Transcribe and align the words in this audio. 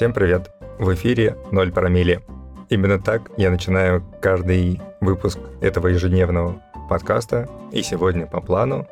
Всем 0.00 0.14
привет! 0.14 0.50
В 0.78 0.94
эфире 0.94 1.36
0 1.52 1.72
промили. 1.72 2.22
Именно 2.70 2.98
так 2.98 3.30
я 3.36 3.50
начинаю 3.50 4.02
каждый 4.22 4.80
выпуск 5.02 5.38
этого 5.60 5.88
ежедневного 5.88 6.62
подкаста. 6.88 7.50
И 7.70 7.82
сегодня 7.82 8.24
по 8.24 8.40
плану 8.40 8.86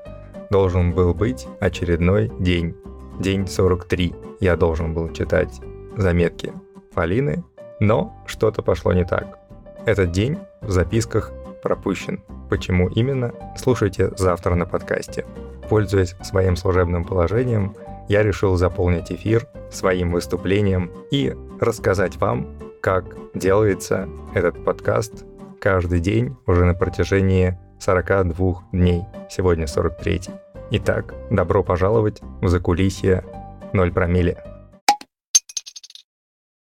должен 0.50 0.92
был 0.92 1.14
быть 1.14 1.48
очередной 1.60 2.30
день. 2.38 2.76
День 3.18 3.46
43. 3.46 4.14
Я 4.40 4.54
должен 4.58 4.92
был 4.92 5.10
читать 5.10 5.62
заметки 5.96 6.52
Полины, 6.92 7.42
но 7.80 8.14
что-то 8.26 8.60
пошло 8.60 8.92
не 8.92 9.06
так. 9.06 9.38
Этот 9.86 10.12
день 10.12 10.36
в 10.60 10.70
записках 10.70 11.32
пропущен. 11.62 12.20
Почему 12.50 12.90
именно, 12.90 13.32
слушайте 13.56 14.10
завтра 14.18 14.56
на 14.56 14.66
подкасте. 14.66 15.24
Пользуясь 15.70 16.16
своим 16.22 16.54
служебным 16.54 17.06
положением, 17.06 17.74
я 18.08 18.22
решил 18.22 18.56
заполнить 18.56 19.12
эфир 19.12 19.46
своим 19.70 20.12
выступлением 20.12 20.90
и 21.10 21.34
рассказать 21.60 22.16
вам, 22.16 22.58
как 22.80 23.04
делается 23.34 24.08
этот 24.34 24.64
подкаст 24.64 25.24
каждый 25.60 26.00
день 26.00 26.36
уже 26.46 26.64
на 26.64 26.74
протяжении 26.74 27.58
42 27.80 28.68
дней. 28.72 29.02
Сегодня 29.30 29.66
43. 29.66 30.22
Итак, 30.70 31.14
добро 31.30 31.62
пожаловать 31.62 32.20
в 32.40 32.48
закулисье 32.48 33.24
0 33.72 33.92
промилле. 33.92 34.42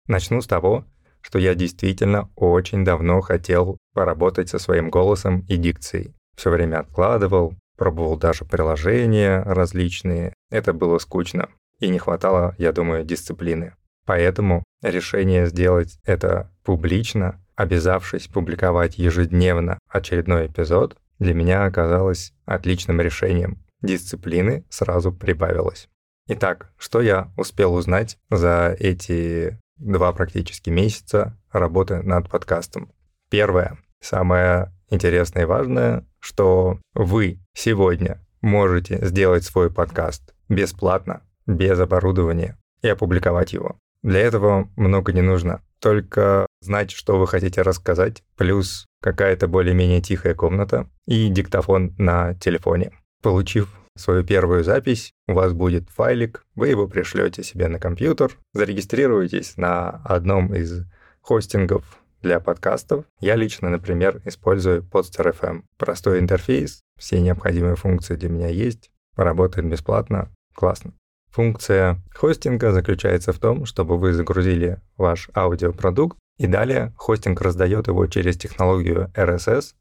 Начну 0.07 0.41
с 0.41 0.47
того, 0.47 0.85
что 1.21 1.39
я 1.39 1.55
действительно 1.55 2.31
очень 2.35 2.85
давно 2.85 3.21
хотел 3.21 3.77
поработать 3.93 4.49
со 4.49 4.59
своим 4.59 4.91
голосом 4.91 5.41
и 5.49 5.57
дикцией. 5.57 6.15
Все 6.37 6.51
время 6.51 6.81
откладывал, 6.81 7.55
пробовал 7.79 8.19
даже 8.19 8.45
приложения 8.45 9.43
различные. 9.43 10.35
Это 10.51 10.75
было 10.75 10.99
скучно 10.99 11.49
и 11.79 11.89
не 11.89 11.99
хватало, 11.99 12.55
я 12.59 12.73
думаю, 12.73 13.05
дисциплины. 13.05 13.75
Поэтому 14.05 14.65
решение 14.83 15.47
сделать 15.47 15.99
это 16.05 16.51
публично, 16.65 17.41
обязавшись 17.55 18.27
публиковать 18.27 18.99
ежедневно 18.99 19.79
очередной 19.89 20.49
эпизод, 20.49 20.97
для 21.19 21.35
меня 21.35 21.65
оказалось 21.65 22.33
отличным 22.45 23.01
решением. 23.01 23.65
Дисциплины 23.81 24.65
сразу 24.69 25.13
прибавилось. 25.13 25.89
Итак, 26.27 26.73
что 26.77 27.01
я 27.01 27.33
успел 27.37 27.75
узнать 27.75 28.19
за 28.29 28.77
эти 28.79 29.59
два 29.77 30.13
практически 30.13 30.71
месяца 30.71 31.39
работы 31.53 32.03
над 32.03 32.29
подкастом? 32.29 32.93
Первое, 33.31 33.79
самое 34.01 34.73
интересное 34.91 35.43
и 35.43 35.47
важное, 35.47 36.07
что 36.21 36.79
вы 36.95 37.41
сегодня 37.55 38.25
можете 38.41 39.05
сделать 39.05 39.45
свой 39.45 39.71
подкаст 39.71 40.35
бесплатно, 40.49 41.23
без 41.47 41.79
оборудования 41.79 42.57
и 42.83 42.89
опубликовать 42.89 43.53
его. 43.53 43.77
Для 44.03 44.21
этого 44.21 44.69
много 44.77 45.13
не 45.13 45.23
нужно. 45.23 45.63
Только 45.81 46.47
знать, 46.61 46.91
что 46.91 47.19
вы 47.19 47.27
хотите 47.27 47.63
рассказать, 47.63 48.23
плюс 48.37 48.87
какая-то 49.03 49.49
более-менее 49.49 50.01
тихая 50.01 50.35
комната 50.35 50.89
и 51.07 51.29
диктофон 51.29 51.95
на 51.99 52.35
телефоне. 52.35 52.93
Получив 53.23 53.69
свою 53.97 54.25
первую 54.25 54.65
запись, 54.65 55.13
у 55.27 55.35
вас 55.35 55.53
будет 55.53 55.91
файлик, 55.91 56.45
вы 56.55 56.69
его 56.69 56.87
пришлете 56.87 57.43
себе 57.43 57.69
на 57.69 57.79
компьютер, 57.81 58.31
зарегистрируетесь 58.55 59.57
на 59.57 60.01
одном 60.05 60.55
из 60.55 60.85
хостингов 61.21 61.99
для 62.23 62.41
подкастов. 62.41 63.05
Я 63.21 63.37
лично, 63.37 63.69
например, 63.71 64.21
использую 64.25 64.83
Podster 64.83 65.35
FM. 65.39 65.63
Простой 65.77 66.19
интерфейс, 66.19 66.81
все 66.99 67.21
необходимые 67.21 67.77
функции 67.77 68.17
для 68.17 68.29
меня 68.29 68.49
есть, 68.49 68.91
работает 69.17 69.67
бесплатно, 69.69 70.31
классно. 70.55 70.93
Функция 71.31 72.03
хостинга 72.15 72.73
заключается 72.73 73.33
в 73.33 73.39
том, 73.39 73.67
чтобы 73.67 73.99
вы 73.99 74.13
загрузили 74.13 74.81
ваш 74.97 75.29
аудиопродукт, 75.35 76.19
и 76.39 76.47
далее 76.47 76.93
хостинг 76.97 77.41
раздает 77.41 77.89
его 77.89 78.07
через 78.07 78.37
технологию 78.37 79.11
RSS 79.15 79.75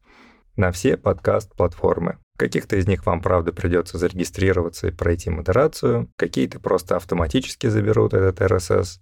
на 0.56 0.72
все 0.72 0.98
подкаст-платформы. 0.98 2.18
Каких-то 2.38 2.76
из 2.76 2.88
них 2.88 3.06
вам, 3.06 3.22
правда, 3.22 3.54
придется 3.54 3.98
зарегистрироваться 3.98 4.88
и 4.88 4.92
пройти 4.92 5.30
модерацию, 5.30 6.10
какие-то 6.18 6.60
просто 6.60 6.96
автоматически 6.96 7.68
заберут 7.68 8.14
этот 8.14 8.42
RSS 8.42 9.00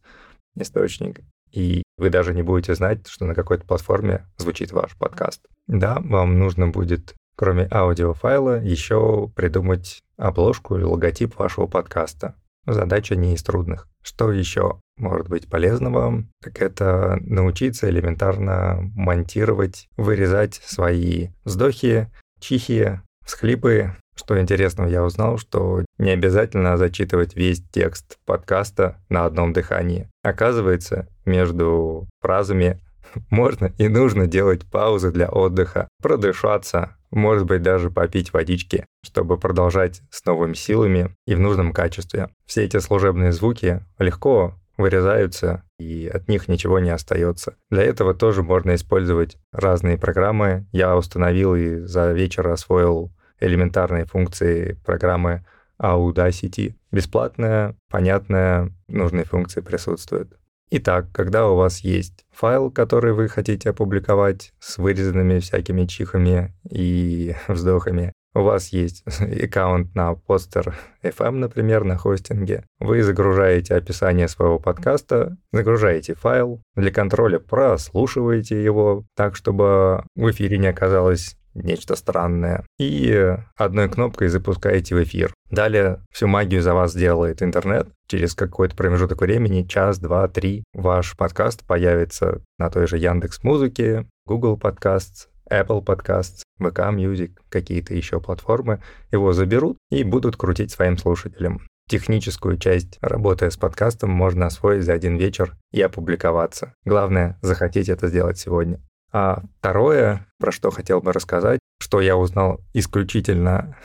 источник, 0.58 1.22
и 1.52 1.84
вы 1.98 2.10
даже 2.10 2.34
не 2.34 2.44
будете 2.44 2.76
знать, 2.76 3.08
что 3.08 3.26
на 3.26 3.36
какой-то 3.36 3.66
платформе 3.66 4.26
звучит 4.38 4.72
ваш 4.72 4.96
подкаст. 4.98 5.46
Да, 5.68 6.00
вам 6.00 6.38
нужно 6.40 6.68
будет 6.68 7.16
кроме 7.36 7.68
аудиофайла, 7.72 8.62
еще 8.62 9.30
придумать 9.36 10.02
обложку 10.18 10.78
или 10.78 10.84
логотип 10.84 11.38
вашего 11.38 11.68
подкаста. 11.68 12.36
Задача 12.66 13.16
не 13.16 13.36
из 13.36 13.44
трудных. 13.44 13.88
Что 14.02 14.32
еще 14.32 14.80
может 14.98 15.30
быть 15.30 15.48
полезного? 15.48 16.24
Так 16.42 16.62
это 16.62 17.18
научиться 17.22 17.90
элементарно 17.90 18.92
монтировать, 18.96 19.88
вырезать 19.98 20.56
свои 20.56 21.30
вздохи, 21.44 22.12
чихи, 22.40 23.02
всхлипы. 23.24 23.96
Что 24.16 24.40
интересного 24.40 24.88
я 24.88 25.04
узнал, 25.04 25.38
что 25.38 25.84
не 25.98 26.12
обязательно 26.12 26.78
зачитывать 26.78 27.36
весь 27.36 27.62
текст 27.70 28.18
подкаста 28.26 28.98
на 29.10 29.26
одном 29.26 29.52
дыхании. 29.52 30.10
Оказывается, 30.24 31.10
между 31.26 32.08
фразами 32.22 32.82
можно 33.30 33.72
и 33.78 33.88
нужно 33.88 34.28
делать 34.28 34.66
паузы 34.70 35.12
для 35.12 35.30
отдыха, 35.30 35.88
продышаться, 36.02 36.96
может 37.12 37.46
быть, 37.46 37.62
даже 37.62 37.90
попить 37.90 38.34
водички, 38.34 38.86
чтобы 39.04 39.38
продолжать 39.38 40.02
с 40.10 40.26
новыми 40.26 40.54
силами 40.54 41.16
и 41.26 41.36
в 41.36 41.40
нужном 41.40 41.72
качестве. 41.72 42.30
Все 42.46 42.64
эти 42.66 42.80
служебные 42.80 43.32
звуки 43.32 43.82
легко 44.00 44.56
вырезаются, 44.78 45.64
и 45.80 46.08
от 46.08 46.28
них 46.28 46.48
ничего 46.48 46.80
не 46.80 46.90
остается. 46.90 47.56
Для 47.70 47.84
этого 47.84 48.14
тоже 48.14 48.44
можно 48.44 48.76
использовать 48.76 49.38
разные 49.54 49.98
программы. 49.98 50.66
Я 50.72 50.98
установил 50.98 51.56
и 51.56 51.80
за 51.80 52.12
вечер 52.12 52.48
освоил 52.48 53.12
элементарные 53.40 54.06
функции 54.06 54.78
программы 54.86 55.46
Audacity. 55.82 56.76
Бесплатная, 56.92 57.76
понятная, 57.90 58.72
нужные 58.88 59.26
функции 59.26 59.62
присутствуют. 59.62 60.38
Итак, 60.72 61.08
когда 61.14 61.48
у 61.48 61.56
вас 61.56 61.80
есть 61.82 62.26
файл, 62.32 62.72
который 62.72 63.14
вы 63.14 63.28
хотите 63.28 63.70
опубликовать 63.70 64.52
с 64.60 64.78
вырезанными 64.78 65.40
всякими 65.40 65.86
чихами 65.86 66.54
и 66.70 67.36
вздохами, 67.48 68.14
у 68.34 68.42
вас 68.42 68.70
есть 68.70 69.04
аккаунт 69.44 69.96
на 69.96 70.16
постер 70.16 70.76
FM, 71.04 71.36
например, 71.36 71.84
на 71.84 71.98
хостинге, 71.98 72.66
вы 72.80 73.02
загружаете 73.02 73.76
описание 73.76 74.28
своего 74.28 74.60
подкаста, 74.60 75.38
загружаете 75.54 76.16
файл, 76.16 76.62
для 76.76 76.92
контроля 76.92 77.40
прослушиваете 77.40 78.62
его 78.62 79.06
так, 79.16 79.36
чтобы 79.36 80.04
в 80.16 80.32
эфире 80.32 80.58
не 80.58 80.68
оказалось 80.68 81.38
нечто 81.56 81.96
странное, 81.96 82.66
и 82.78 83.36
одной 83.56 83.90
кнопкой 83.90 84.28
запускаете 84.28 84.96
в 84.96 85.04
эфир. 85.04 85.34
Далее 85.50 86.02
всю 86.12 86.28
магию 86.28 86.62
за 86.62 86.74
вас 86.74 86.94
делает 86.94 87.42
интернет. 87.42 87.88
Через 88.08 88.36
какой-то 88.36 88.76
промежуток 88.76 89.22
времени, 89.22 89.64
час, 89.64 89.98
два, 90.00 90.28
три, 90.28 90.64
ваш 90.74 91.18
подкаст 91.18 91.66
появится 91.66 92.42
на 92.60 92.70
той 92.70 92.88
же 92.88 92.98
Яндекс 92.98 93.44
Музыке, 93.44 94.08
Google 94.28 94.58
Podcasts, 94.58 95.28
Apple 95.50 95.84
Podcasts, 95.84 96.44
VK 96.60 96.96
Music, 96.96 97.32
какие-то 97.50 97.94
еще 97.94 98.20
платформы. 98.20 98.82
Его 99.12 99.34
заберут 99.34 99.78
и 99.90 100.04
будут 100.04 100.36
крутить 100.36 100.72
своим 100.72 100.98
слушателям. 100.98 101.62
Техническую 101.88 102.58
часть 102.58 102.98
работы 103.02 103.52
с 103.52 103.58
подкастом 103.58 104.10
можно 104.10 104.48
освоить 104.48 104.84
за 104.84 104.94
один 104.94 105.18
вечер 105.18 105.56
и 105.72 105.82
опубликоваться. 105.82 106.74
Главное, 106.84 107.38
захотеть 107.44 107.90
это 107.90 108.08
сделать 108.08 108.40
сегодня. 108.40 108.82
А 109.18 109.44
второе, 109.60 110.28
про 110.40 110.52
что 110.52 110.72
хотел 110.72 111.00
бы 111.00 111.14
рассказать, 111.14 111.62
что 111.80 112.02
я 112.02 112.18
узнал 112.18 112.60
исключительно 112.74 113.78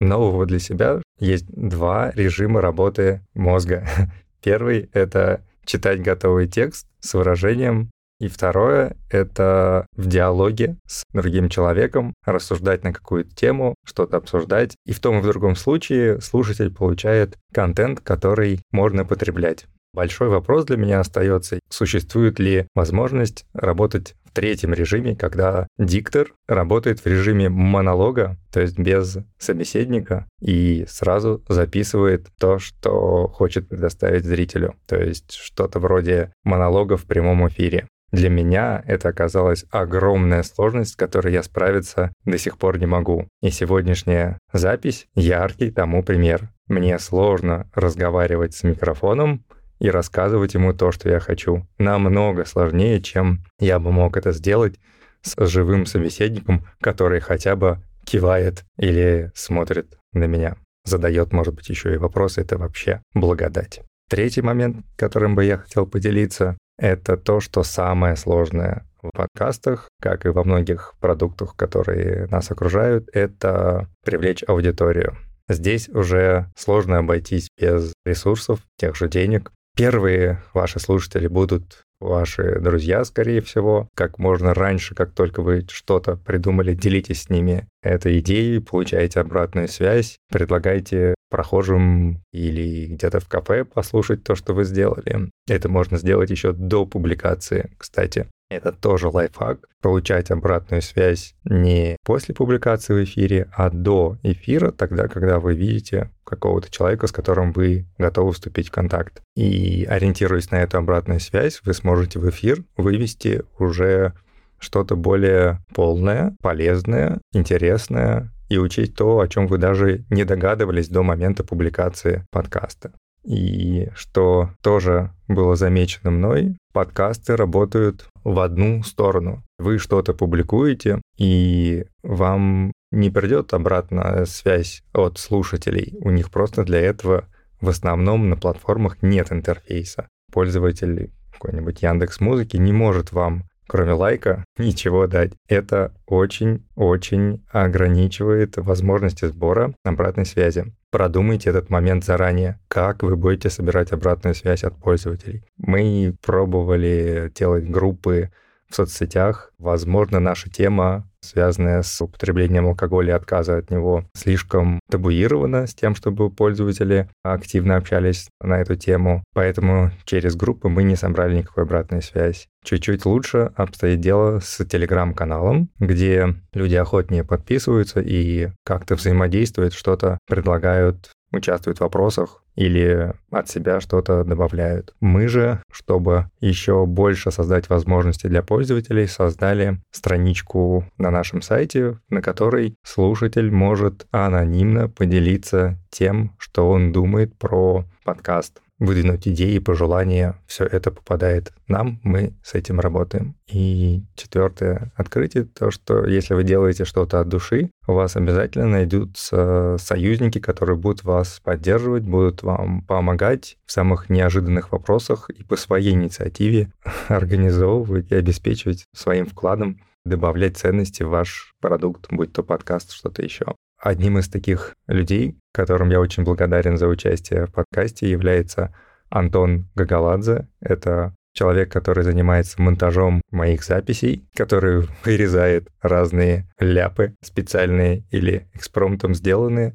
нового 0.00 0.46
для 0.46 0.58
себя, 0.58 1.00
есть 1.20 1.46
два 1.46 2.10
режима 2.10 2.60
работы 2.60 3.20
мозга. 3.34 3.86
Первый— 4.42 4.90
это 4.92 5.44
читать 5.64 6.02
готовый 6.02 6.48
текст 6.48 6.88
с 6.98 7.14
выражением, 7.14 7.92
и 8.18 8.26
второе— 8.26 8.96
это 9.10 9.86
в 9.96 10.08
диалоге 10.08 10.74
с 10.88 11.04
другим 11.12 11.50
человеком 11.50 12.12
рассуждать 12.26 12.82
на 12.82 12.92
какую-то 12.92 13.32
тему, 13.32 13.76
что-то 13.86 14.16
обсуждать. 14.16 14.74
И 14.86 14.92
в 14.92 14.98
том 14.98 15.18
и 15.18 15.20
в 15.20 15.24
другом 15.24 15.54
случае 15.54 16.20
слушатель 16.20 16.74
получает 16.74 17.38
контент, 17.52 18.00
который 18.00 18.60
можно 18.72 19.04
потреблять. 19.04 19.66
Большой 19.92 20.30
вопрос 20.30 20.64
для 20.64 20.76
меня 20.76 20.98
остается, 20.98 21.60
существует 21.70 22.40
ли 22.40 22.66
возможность 22.74 23.46
работать 23.52 24.16
третьем 24.34 24.74
режиме, 24.74 25.16
когда 25.16 25.66
диктор 25.78 26.34
работает 26.46 27.00
в 27.00 27.06
режиме 27.06 27.48
монолога, 27.48 28.36
то 28.52 28.60
есть 28.60 28.78
без 28.78 29.18
собеседника, 29.38 30.26
и 30.40 30.84
сразу 30.88 31.42
записывает 31.48 32.28
то, 32.38 32.58
что 32.58 33.28
хочет 33.28 33.68
предоставить 33.68 34.24
зрителю, 34.24 34.74
то 34.86 34.96
есть 34.96 35.32
что-то 35.32 35.78
вроде 35.78 36.32
монолога 36.44 36.96
в 36.96 37.04
прямом 37.04 37.48
эфире. 37.48 37.86
Для 38.14 38.30
меня 38.30 38.80
это 38.86 39.08
оказалась 39.08 39.64
огромная 39.70 40.44
сложность, 40.44 40.92
с 40.92 40.96
которой 40.96 41.32
я 41.32 41.42
справиться 41.42 42.12
до 42.24 42.38
сих 42.38 42.58
пор 42.58 42.78
не 42.78 42.86
могу. 42.86 43.26
И 43.42 43.50
сегодняшняя 43.50 44.38
запись— 44.52 45.06
яркий 45.16 45.72
тому 45.72 46.04
пример. 46.04 46.48
Мне 46.68 47.00
сложно 47.00 47.68
разговаривать 47.74 48.54
с 48.54 48.62
микрофоном, 48.62 49.44
и 49.78 49.90
рассказывать 49.90 50.54
ему 50.54 50.72
то, 50.72 50.92
что 50.92 51.08
я 51.08 51.20
хочу. 51.20 51.66
Намного 51.78 52.44
сложнее, 52.44 53.00
чем 53.00 53.44
я 53.58 53.78
бы 53.78 53.92
мог 53.92 54.16
это 54.16 54.32
сделать 54.32 54.78
с 55.22 55.46
живым 55.46 55.86
собеседником, 55.86 56.66
который 56.80 57.20
хотя 57.20 57.56
бы 57.56 57.78
кивает 58.04 58.64
или 58.76 59.32
смотрит 59.34 59.98
на 60.12 60.24
меня. 60.24 60.56
Задает, 60.84 61.32
может 61.32 61.54
быть, 61.54 61.68
еще 61.68 61.94
и 61.94 61.98
вопросы. 61.98 62.42
Это 62.42 62.58
вообще 62.58 63.00
благодать. 63.14 63.80
Третий 64.08 64.42
момент, 64.42 64.84
которым 64.96 65.34
бы 65.34 65.44
я 65.44 65.58
хотел 65.58 65.86
поделиться, 65.86 66.58
это 66.78 67.16
то, 67.16 67.40
что 67.40 67.62
самое 67.62 68.16
сложное 68.16 68.86
в 69.00 69.10
подкастах, 69.14 69.88
как 70.00 70.26
и 70.26 70.30
во 70.30 70.44
многих 70.44 70.94
продуктах, 71.00 71.56
которые 71.56 72.26
нас 72.26 72.50
окружают, 72.50 73.08
это 73.12 73.88
привлечь 74.04 74.44
аудиторию. 74.46 75.16
Здесь 75.48 75.88
уже 75.88 76.50
сложно 76.56 76.98
обойтись 76.98 77.48
без 77.58 77.92
ресурсов, 78.04 78.60
тех 78.78 78.96
же 78.96 79.08
денег. 79.08 79.52
Первые 79.76 80.40
ваши 80.52 80.78
слушатели 80.78 81.26
будут 81.26 81.84
ваши 81.98 82.60
друзья, 82.60 83.04
скорее 83.04 83.40
всего. 83.40 83.88
Как 83.96 84.18
можно 84.18 84.54
раньше, 84.54 84.94
как 84.94 85.12
только 85.12 85.42
вы 85.42 85.66
что-то 85.68 86.16
придумали, 86.16 86.74
делитесь 86.74 87.22
с 87.22 87.30
ними 87.30 87.66
этой 87.82 88.20
идеей, 88.20 88.60
получаете 88.60 89.20
обратную 89.20 89.66
связь, 89.68 90.18
предлагайте 90.30 91.14
прохожим 91.34 92.22
или 92.30 92.86
где-то 92.86 93.18
в 93.18 93.26
кафе 93.26 93.64
послушать 93.64 94.22
то, 94.22 94.36
что 94.36 94.54
вы 94.54 94.62
сделали. 94.62 95.30
Это 95.48 95.68
можно 95.68 95.98
сделать 95.98 96.30
еще 96.30 96.52
до 96.52 96.86
публикации, 96.86 97.72
кстати. 97.76 98.28
Это 98.50 98.70
тоже 98.70 99.08
лайфхак. 99.08 99.58
Получать 99.82 100.30
обратную 100.30 100.80
связь 100.80 101.34
не 101.44 101.96
после 102.04 102.36
публикации 102.36 102.94
в 102.94 103.02
эфире, 103.02 103.48
а 103.52 103.68
до 103.68 104.16
эфира, 104.22 104.70
тогда, 104.70 105.08
когда 105.08 105.40
вы 105.40 105.56
видите 105.56 106.12
какого-то 106.22 106.70
человека, 106.70 107.08
с 107.08 107.12
которым 107.12 107.50
вы 107.50 107.86
готовы 107.98 108.30
вступить 108.30 108.68
в 108.68 108.70
контакт. 108.72 109.20
И 109.34 109.84
ориентируясь 109.90 110.52
на 110.52 110.62
эту 110.62 110.78
обратную 110.78 111.18
связь, 111.18 111.62
вы 111.64 111.74
сможете 111.74 112.20
в 112.20 112.30
эфир 112.30 112.62
вывести 112.76 113.42
уже 113.58 114.12
что-то 114.60 114.94
более 114.94 115.58
полное, 115.74 116.36
полезное, 116.40 117.20
интересное 117.32 118.30
и 118.48 118.58
учить 118.58 118.94
то, 118.94 119.20
о 119.20 119.28
чем 119.28 119.46
вы 119.46 119.58
даже 119.58 120.04
не 120.10 120.24
догадывались 120.24 120.88
до 120.88 121.02
момента 121.02 121.44
публикации 121.44 122.24
подкаста. 122.30 122.92
И 123.24 123.88
что 123.94 124.50
тоже 124.62 125.12
было 125.28 125.56
замечено 125.56 126.10
мной, 126.10 126.56
подкасты 126.72 127.36
работают 127.36 128.06
в 128.22 128.38
одну 128.38 128.82
сторону. 128.82 129.42
Вы 129.58 129.78
что-то 129.78 130.12
публикуете, 130.12 131.00
и 131.16 131.86
вам 132.02 132.72
не 132.90 133.10
придет 133.10 133.54
обратная 133.54 134.26
связь 134.26 134.82
от 134.92 135.18
слушателей. 135.18 135.96
У 136.00 136.10
них 136.10 136.30
просто 136.30 136.64
для 136.64 136.80
этого 136.80 137.26
в 137.60 137.68
основном 137.68 138.28
на 138.28 138.36
платформах 138.36 138.98
нет 139.02 139.32
интерфейса. 139.32 140.06
Пользователь 140.30 141.10
какой-нибудь 141.32 141.82
Яндекс 141.82 142.20
Музыки 142.20 142.56
не 142.56 142.72
может 142.72 143.12
вам 143.12 143.44
кроме 143.66 143.92
лайка, 143.92 144.44
ничего 144.58 145.06
дать. 145.06 145.32
Это 145.48 145.94
очень-очень 146.06 147.44
ограничивает 147.50 148.56
возможности 148.56 149.26
сбора 149.26 149.74
обратной 149.84 150.26
связи. 150.26 150.72
Продумайте 150.90 151.50
этот 151.50 151.70
момент 151.70 152.04
заранее, 152.04 152.60
как 152.68 153.02
вы 153.02 153.16
будете 153.16 153.50
собирать 153.50 153.92
обратную 153.92 154.34
связь 154.34 154.62
от 154.62 154.76
пользователей. 154.76 155.42
Мы 155.58 156.14
пробовали 156.22 157.32
делать 157.34 157.68
группы 157.68 158.30
в 158.74 158.76
соцсетях. 158.76 159.52
Возможно, 159.58 160.18
наша 160.18 160.50
тема 160.50 161.08
связанная 161.24 161.82
с 161.82 162.00
употреблением 162.00 162.66
алкоголя 162.66 163.14
и 163.14 163.16
отказа 163.16 163.56
от 163.56 163.70
него, 163.70 164.04
слишком 164.14 164.78
табуирована 164.90 165.66
с 165.66 165.74
тем, 165.74 165.94
чтобы 165.94 166.30
пользователи 166.30 167.08
активно 167.22 167.76
общались 167.76 168.28
на 168.40 168.60
эту 168.60 168.76
тему. 168.76 169.24
Поэтому 169.32 169.90
через 170.04 170.36
группы 170.36 170.68
мы 170.68 170.82
не 170.82 170.96
собрали 170.96 171.38
никакой 171.38 171.64
обратной 171.64 172.02
связи. 172.02 172.46
Чуть-чуть 172.62 173.04
лучше 173.04 173.52
обстоит 173.56 174.00
дело 174.00 174.40
с 174.40 174.64
телеграм-каналом, 174.64 175.70
где 175.78 176.34
люди 176.52 176.74
охотнее 176.76 177.24
подписываются 177.24 178.00
и 178.00 178.50
как-то 178.64 178.94
взаимодействуют, 178.94 179.74
что-то 179.74 180.18
предлагают 180.26 181.10
участвуют 181.34 181.78
в 181.78 181.82
вопросах 181.82 182.42
или 182.54 183.12
от 183.30 183.48
себя 183.48 183.80
что-то 183.80 184.24
добавляют. 184.24 184.94
Мы 185.00 185.28
же, 185.28 185.62
чтобы 185.70 186.30
еще 186.40 186.86
больше 186.86 187.30
создать 187.30 187.68
возможности 187.68 188.26
для 188.26 188.42
пользователей, 188.42 189.06
создали 189.06 189.80
страничку 189.90 190.84
на 190.98 191.10
нашем 191.10 191.42
сайте, 191.42 191.98
на 192.08 192.22
которой 192.22 192.76
слушатель 192.84 193.50
может 193.50 194.06
анонимно 194.10 194.88
поделиться 194.88 195.78
тем, 195.90 196.34
что 196.38 196.70
он 196.70 196.92
думает 196.92 197.36
про 197.36 197.84
подкаст 198.04 198.63
выдвинуть 198.84 199.26
идеи, 199.28 199.58
пожелания. 199.58 200.40
Все 200.46 200.64
это 200.64 200.90
попадает 200.90 201.52
нам, 201.68 202.00
мы 202.02 202.34
с 202.42 202.54
этим 202.54 202.80
работаем. 202.80 203.36
И 203.46 204.02
четвертое 204.14 204.92
открытие, 204.96 205.44
то, 205.44 205.70
что 205.70 206.06
если 206.06 206.34
вы 206.34 206.44
делаете 206.44 206.84
что-то 206.84 207.20
от 207.20 207.28
души, 207.28 207.70
у 207.86 207.92
вас 207.92 208.16
обязательно 208.16 208.66
найдутся 208.66 209.76
союзники, 209.78 210.38
которые 210.38 210.76
будут 210.76 211.04
вас 211.04 211.40
поддерживать, 211.42 212.04
будут 212.04 212.42
вам 212.42 212.82
помогать 212.82 213.56
в 213.66 213.72
самых 213.72 214.10
неожиданных 214.10 214.72
вопросах 214.72 215.30
и 215.30 215.42
по 215.44 215.56
своей 215.56 215.92
инициативе 215.92 216.72
организовывать 217.08 218.10
и 218.10 218.14
обеспечивать 218.14 218.84
своим 218.94 219.26
вкладом 219.26 219.80
добавлять 220.04 220.56
ценности 220.56 221.02
в 221.02 221.08
ваш 221.08 221.54
продукт, 221.60 222.06
будь 222.10 222.32
то 222.32 222.42
подкаст, 222.42 222.92
что-то 222.92 223.22
еще. 223.22 223.46
Одним 223.84 224.16
из 224.16 224.30
таких 224.30 224.74
людей, 224.86 225.36
которым 225.52 225.90
я 225.90 226.00
очень 226.00 226.24
благодарен 226.24 226.78
за 226.78 226.88
участие 226.88 227.44
в 227.44 227.52
подкасте, 227.52 228.10
является 228.10 228.74
Антон 229.10 229.68
Гагаладзе. 229.74 230.48
Это 230.58 231.14
человек, 231.34 231.70
который 231.70 232.02
занимается 232.02 232.62
монтажом 232.62 233.20
моих 233.30 233.62
записей, 233.62 234.26
который 234.34 234.88
вырезает 235.04 235.68
разные 235.82 236.48
ляпы 236.58 237.14
специальные 237.20 238.06
или 238.10 238.48
экспромтом 238.54 239.12
сделанные. 239.12 239.74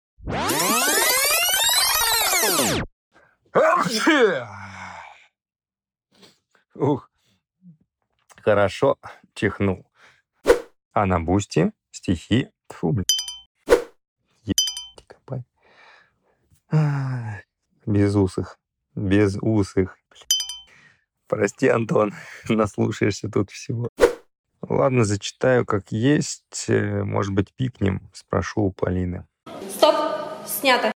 Ух, 6.73 7.11
хорошо 8.41 8.97
чихнул. 9.35 9.85
А 10.93 11.05
на 11.05 11.19
бусте 11.19 11.73
стихи, 11.91 12.49
фу, 12.69 12.91
блин, 12.91 13.05
Без 17.85 18.15
усых. 18.15 18.57
Без 18.95 19.37
усых. 19.41 19.97
Прости, 21.27 21.67
Антон, 21.67 22.13
наслушаешься 22.49 23.29
тут 23.29 23.51
всего. 23.51 23.89
Ладно, 24.61 25.05
зачитаю 25.05 25.65
как 25.65 25.91
есть. 25.91 26.65
Э, 26.67 27.03
может 27.03 27.33
быть, 27.33 27.53
пикнем, 27.55 28.09
спрошу 28.13 28.63
у 28.63 28.71
Полины. 28.71 29.25
Стоп, 29.69 29.95
снято. 30.45 30.91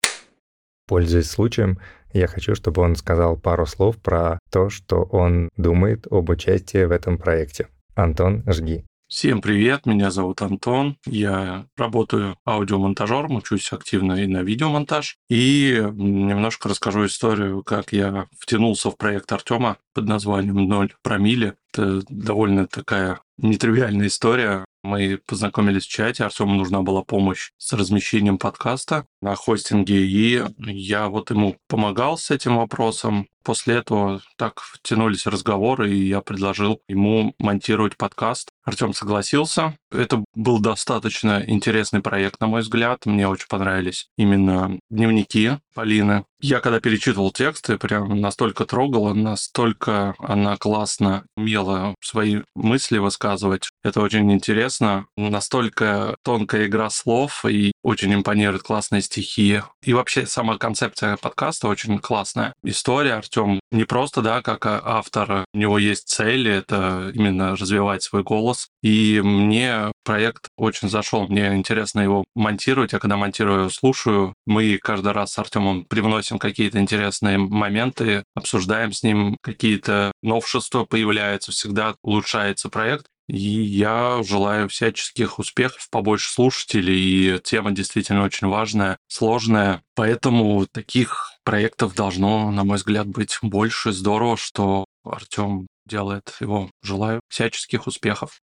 Пользуясь 0.86 1.30
случаем, 1.30 1.78
я 2.12 2.26
хочу, 2.26 2.54
чтобы 2.54 2.82
он 2.82 2.96
сказал 2.96 3.36
пару 3.36 3.66
слов 3.66 3.98
про 3.98 4.38
то, 4.50 4.68
что 4.68 5.02
он 5.04 5.48
думает 5.56 6.06
об 6.10 6.28
участии 6.30 6.84
в 6.84 6.90
этом 6.90 7.18
проекте. 7.18 7.68
Антон, 7.94 8.42
жги. 8.46 8.84
Всем 9.12 9.42
привет, 9.42 9.84
меня 9.84 10.10
зовут 10.10 10.40
Антон, 10.40 10.96
я 11.04 11.66
работаю 11.76 12.38
аудиомонтажером, 12.46 13.36
учусь 13.36 13.70
активно 13.70 14.14
и 14.14 14.26
на 14.26 14.42
видеомонтаж, 14.42 15.18
и 15.28 15.86
немножко 15.92 16.70
расскажу 16.70 17.04
историю, 17.04 17.62
как 17.62 17.92
я 17.92 18.26
втянулся 18.38 18.90
в 18.90 18.96
проект 18.96 19.30
Артема 19.30 19.76
под 19.92 20.06
названием 20.06 20.66
«Ноль 20.66 20.94
промили». 21.02 21.52
Это 21.74 22.00
довольно 22.08 22.66
такая 22.66 23.20
нетривиальная 23.36 24.06
история. 24.06 24.64
Мы 24.82 25.20
познакомились 25.26 25.86
в 25.86 25.90
чате, 25.90 26.24
Артему 26.24 26.54
нужна 26.54 26.82
была 26.82 27.02
помощь 27.02 27.52
с 27.56 27.72
размещением 27.72 28.36
подкаста 28.38 29.06
на 29.20 29.36
хостинге, 29.36 30.04
и 30.04 30.42
я 30.58 31.08
вот 31.08 31.30
ему 31.30 31.56
помогал 31.68 32.18
с 32.18 32.32
этим 32.32 32.56
вопросом. 32.56 33.28
После 33.44 33.76
этого 33.76 34.22
так 34.36 34.60
втянулись 34.60 35.26
разговоры, 35.26 35.92
и 35.92 36.06
я 36.06 36.20
предложил 36.20 36.80
ему 36.88 37.34
монтировать 37.38 37.96
подкаст. 37.96 38.50
Артем 38.64 38.94
согласился. 38.94 39.76
Это 39.90 40.24
был 40.34 40.60
достаточно 40.60 41.42
интересный 41.44 42.00
проект, 42.00 42.40
на 42.40 42.46
мой 42.46 42.60
взгляд. 42.60 43.04
Мне 43.04 43.26
очень 43.26 43.48
понравились 43.48 44.08
именно 44.16 44.78
дневники 44.90 45.58
Полины. 45.74 46.24
Я 46.40 46.60
когда 46.60 46.80
перечитывал 46.80 47.32
тексты, 47.32 47.78
прям 47.78 48.20
настолько 48.20 48.64
трогала, 48.64 49.12
настолько 49.14 50.14
она 50.18 50.56
классно 50.56 51.24
умела 51.36 51.96
свои 52.00 52.42
мысли 52.54 52.98
высказывать. 52.98 53.70
Это 53.82 54.00
очень 54.00 54.30
интересно 54.32 54.71
интересно. 54.72 55.06
Настолько 55.16 56.16
тонкая 56.22 56.66
игра 56.66 56.90
слов 56.90 57.44
и 57.44 57.72
очень 57.82 58.14
импонируют 58.14 58.62
классные 58.62 59.02
стихи. 59.02 59.62
И 59.82 59.92
вообще 59.92 60.26
сама 60.26 60.56
концепция 60.58 61.16
подкаста 61.16 61.68
очень 61.68 61.98
классная. 61.98 62.54
История 62.64 63.14
Артем 63.14 63.60
не 63.70 63.84
просто, 63.84 64.22
да, 64.22 64.42
как 64.42 64.66
автор, 64.66 65.44
у 65.52 65.58
него 65.58 65.78
есть 65.78 66.08
цели, 66.08 66.50
это 66.50 67.10
именно 67.14 67.56
развивать 67.56 68.02
свой 68.02 68.22
голос. 68.22 68.68
И 68.82 69.20
мне 69.22 69.92
проект 70.04 70.48
очень 70.56 70.88
зашел. 70.88 71.26
Мне 71.28 71.54
интересно 71.54 72.00
его 72.00 72.24
монтировать. 72.34 72.92
Я 72.92 72.98
когда 72.98 73.16
монтирую, 73.16 73.70
слушаю. 73.70 74.34
Мы 74.46 74.78
каждый 74.78 75.12
раз 75.12 75.32
с 75.32 75.38
Артемом 75.38 75.84
привносим 75.84 76.38
какие-то 76.38 76.78
интересные 76.78 77.38
моменты, 77.38 78.24
обсуждаем 78.34 78.92
с 78.92 79.02
ним 79.02 79.36
какие-то 79.42 80.12
новшества 80.22 80.84
появляются, 80.84 81.52
всегда 81.52 81.94
улучшается 82.02 82.68
проект. 82.68 83.06
И 83.32 83.62
я 83.62 84.22
желаю 84.22 84.68
всяческих 84.68 85.38
успехов, 85.38 85.88
побольше 85.90 86.30
слушателей, 86.30 87.36
и 87.36 87.38
тема 87.38 87.70
действительно 87.70 88.24
очень 88.24 88.46
важная, 88.46 88.98
сложная. 89.08 89.80
Поэтому 89.94 90.66
таких 90.66 91.32
проектов 91.42 91.94
должно, 91.94 92.50
на 92.50 92.62
мой 92.64 92.76
взгляд, 92.76 93.06
быть 93.06 93.38
больше. 93.40 93.92
Здорово, 93.92 94.36
что 94.36 94.84
Артем 95.02 95.66
делает 95.86 96.36
его. 96.40 96.68
Желаю 96.82 97.20
всяческих 97.30 97.86
успехов. 97.86 98.38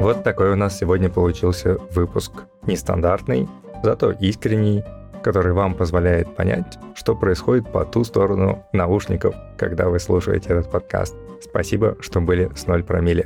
Вот 0.00 0.24
такой 0.24 0.50
у 0.50 0.56
нас 0.56 0.78
сегодня 0.78 1.10
получился 1.10 1.74
выпуск. 1.90 2.32
Нестандартный, 2.62 3.50
зато 3.82 4.12
искренний, 4.12 4.82
который 5.22 5.52
вам 5.52 5.74
позволяет 5.74 6.34
понять, 6.34 6.78
что 6.94 7.14
происходит 7.14 7.70
по 7.70 7.84
ту 7.84 8.02
сторону 8.02 8.66
наушников, 8.72 9.34
когда 9.58 9.90
вы 9.90 10.00
слушаете 10.00 10.48
этот 10.48 10.70
подкаст. 10.70 11.14
Спасибо, 11.44 11.96
что 12.00 12.20
были 12.20 12.50
с 12.56 12.66
0 12.66 12.82
промилле. 12.82 13.22